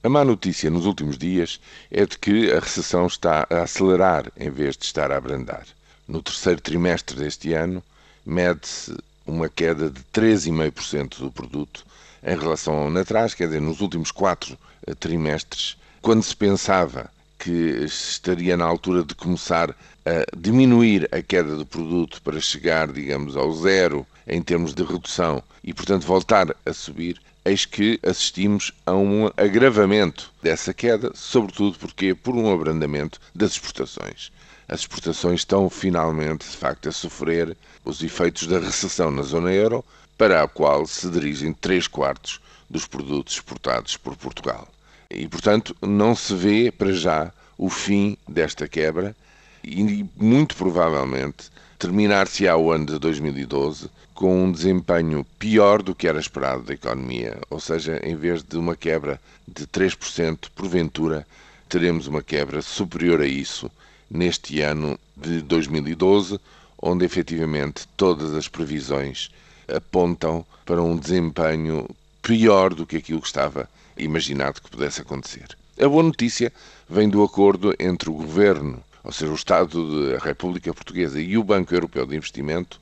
[0.00, 1.58] A má notícia nos últimos dias
[1.90, 5.66] é de que a recessão está a acelerar em vez de estar a abrandar.
[6.06, 7.82] No terceiro trimestre deste ano,
[8.24, 11.84] mede-se uma queda de 3,5% do produto
[12.22, 14.56] em relação ao ano atrás, quer dizer, nos últimos quatro
[14.86, 21.54] eh, trimestres, quando se pensava que estaria na altura de começar a diminuir a queda
[21.54, 26.72] do produto para chegar, digamos, ao zero em termos de redução e, portanto, voltar a
[26.72, 33.52] subir, eis que assistimos a um agravamento dessa queda, sobretudo porque por um abrandamento das
[33.52, 34.32] exportações.
[34.68, 39.84] As exportações estão finalmente, de facto, a sofrer os efeitos da recessão na zona euro,
[40.18, 44.68] para a qual se dirigem três quartos dos produtos exportados por Portugal.
[45.10, 49.16] E, portanto, não se vê para já o fim desta quebra
[49.64, 56.20] e, muito provavelmente, terminar-se-á o ano de 2012 com um desempenho pior do que era
[56.20, 61.26] esperado da economia, ou seja, em vez de uma quebra de 3%, porventura,
[61.70, 63.70] teremos uma quebra superior a isso
[64.10, 66.38] neste ano de 2012,
[66.82, 69.30] onde efetivamente todas as previsões
[69.66, 71.88] apontam para um desempenho
[72.28, 75.48] pior do que aquilo que estava imaginado que pudesse acontecer.
[75.80, 76.52] A boa notícia
[76.88, 81.42] vem do acordo entre o governo ou seja, o Estado da República Portuguesa e o
[81.42, 82.78] Banco Europeu de Investimento,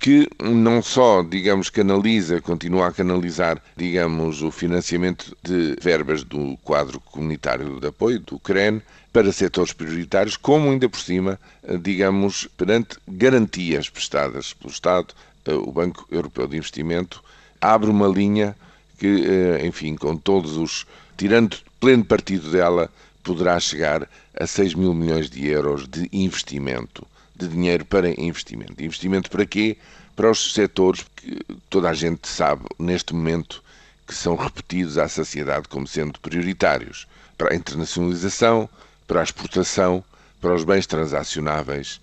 [0.00, 6.98] que não só, digamos, canaliza, continua a canalizar, digamos, o financiamento de verbas do quadro
[6.98, 8.82] comunitário de apoio, do CREN,
[9.12, 11.38] para setores prioritários, como ainda por cima,
[11.82, 17.22] digamos, perante garantias prestadas pelo Estado, eh, o Banco Europeu de Investimento
[17.60, 18.56] abre uma linha
[19.00, 20.86] que, eh, enfim, com todos os.
[21.16, 22.90] tirando pleno partido dela,
[23.24, 24.06] poderá chegar
[24.38, 28.82] a 6 mil milhões de euros de investimento, de dinheiro para investimento.
[28.82, 29.78] Investimento para quê?
[30.14, 31.38] Para os setores que
[31.70, 33.62] toda a gente sabe neste momento
[34.06, 37.06] que são repetidos à sociedade como sendo prioritários.
[37.38, 38.68] Para a internacionalização,
[39.06, 40.04] para a exportação,
[40.42, 42.00] para os bens transacionáveis,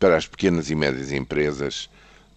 [0.00, 1.90] para as pequenas e médias empresas,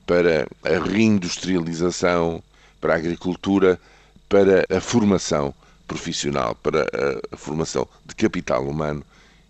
[0.05, 2.43] para a reindustrialização,
[2.81, 3.79] para a agricultura,
[4.31, 5.53] para a formação
[5.85, 6.87] profissional, para
[7.33, 9.03] a formação de capital humano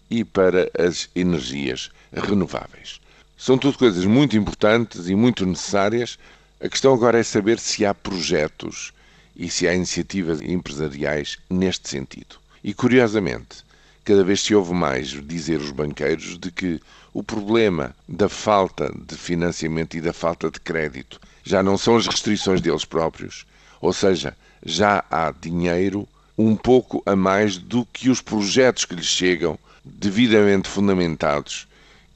[0.09, 2.99] e para as energias renováveis.
[3.37, 6.17] São tudo coisas muito importantes e muito necessárias.
[6.59, 8.91] A questão agora é saber se há projetos
[9.35, 12.37] e se há iniciativas empresariais neste sentido.
[12.63, 13.63] E curiosamente,
[14.03, 16.81] cada vez se ouve mais dizer os banqueiros de que
[17.13, 22.07] o problema da falta de financiamento e da falta de crédito já não são as
[22.07, 23.45] restrições deles próprios,
[23.81, 29.05] ou seja, já há dinheiro um pouco a mais do que os projetos que lhes
[29.05, 31.67] chegam, devidamente fundamentados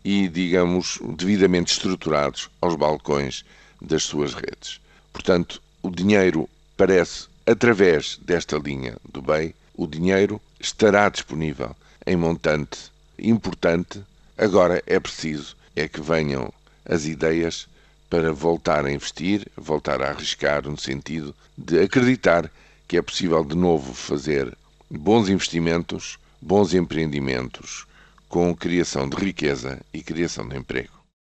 [0.03, 3.43] e, digamos, devidamente estruturados aos balcões
[3.81, 4.79] das suas redes.
[5.11, 11.75] Portanto, o dinheiro parece, através desta linha do bem, o dinheiro estará disponível
[12.05, 13.99] em montante importante.
[14.37, 16.53] Agora é preciso é que venham
[16.85, 17.67] as ideias
[18.09, 22.51] para voltar a investir, voltar a arriscar no sentido de acreditar
[22.87, 24.55] que é possível de novo fazer
[24.89, 27.85] bons investimentos, bons empreendimentos,
[28.29, 31.04] com criação de riqueza e criação de emprego.